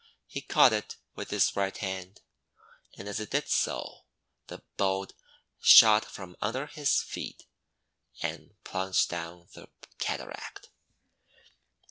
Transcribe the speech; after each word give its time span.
He 0.25 0.41
caught 0.41 0.73
it 0.73 0.97
with 1.13 1.29
his 1.29 1.55
right 1.55 1.77
hand, 1.77 2.21
and 2.97 3.07
as 3.07 3.19
he 3.19 3.27
did 3.27 3.47
so, 3.47 4.05
the 4.47 4.63
boat 4.75 5.13
shot 5.59 6.05
from 6.05 6.35
under 6.41 6.65
his 6.65 7.03
feet, 7.03 7.43
and 8.23 8.55
plunged 8.63 9.09
down 9.09 9.49
the 9.53 9.69
cataract. 9.99 10.69